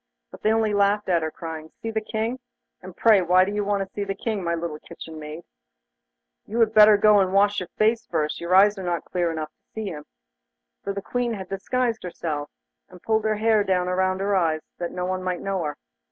But 0.31 0.41
they 0.41 0.51
only 0.51 0.73
laughed 0.73 1.09
at 1.09 1.21
her, 1.21 1.29
crying: 1.29 1.69
'See 1.69 1.91
the 1.91 2.01
King? 2.01 2.39
And 2.81 2.97
pray, 2.97 3.21
why 3.21 3.45
do 3.45 3.51
you 3.51 3.63
want 3.63 3.83
to 3.83 3.93
see 3.93 4.03
the 4.03 4.15
King, 4.15 4.43
my 4.43 4.55
little 4.55 4.79
kitchen 4.79 5.19
maid? 5.19 5.43
You 6.47 6.59
had 6.59 6.73
better 6.73 6.97
go 6.97 7.19
and 7.19 7.31
wash 7.33 7.59
your 7.59 7.69
face 7.77 8.07
first, 8.07 8.41
your 8.41 8.55
eyes 8.55 8.79
are 8.79 8.83
not 8.83 9.05
clear 9.05 9.29
enough 9.31 9.49
to 9.49 9.63
see 9.75 9.89
him!' 9.89 10.05
For 10.83 10.91
the 10.91 11.03
Queen 11.03 11.35
had 11.35 11.49
disguised 11.49 12.01
herself, 12.01 12.49
and 12.89 12.99
pulled 13.03 13.25
her 13.25 13.35
hair 13.35 13.63
down 13.63 13.87
about 13.87 14.21
her 14.21 14.35
eyes, 14.35 14.61
that 14.79 14.91
no 14.91 15.05
one 15.05 15.21
might 15.21 15.39
know 15.41 15.61
her. 15.65 15.77